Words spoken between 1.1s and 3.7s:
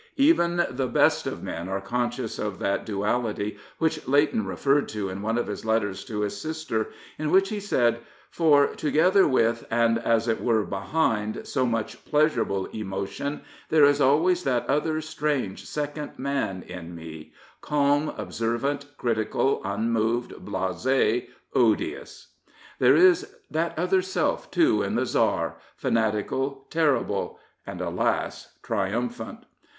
of men are conscious of that duality